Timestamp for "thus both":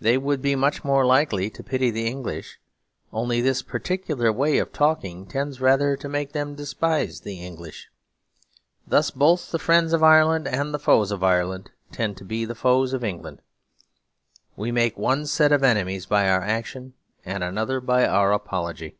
8.88-9.52